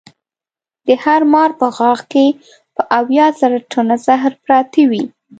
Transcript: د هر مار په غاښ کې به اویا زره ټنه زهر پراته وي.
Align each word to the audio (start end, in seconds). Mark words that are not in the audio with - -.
د 0.87 0.89
هر 1.03 1.21
مار 1.33 1.51
په 1.59 1.67
غاښ 1.77 1.99
کې 2.11 2.25
به 2.75 2.81
اویا 2.99 3.27
زره 3.39 3.59
ټنه 3.71 3.95
زهر 4.05 4.31
پراته 4.43 4.81
وي. 4.89 5.03